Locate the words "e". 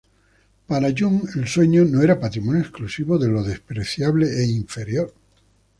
4.31-4.47